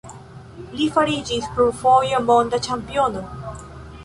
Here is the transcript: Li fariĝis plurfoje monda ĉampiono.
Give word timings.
Li 0.79 0.87
fariĝis 0.95 1.51
plurfoje 1.57 2.23
monda 2.31 2.61
ĉampiono. 2.69 3.23